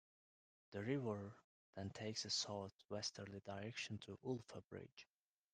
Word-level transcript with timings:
The 0.71 0.81
river 0.81 1.35
then 1.75 1.91
takes 1.91 2.25
a 2.25 2.31
south-westerly 2.31 3.41
direction 3.45 3.99
to 3.99 4.17
Ulpha 4.25 4.63
Bridge. 4.67 5.07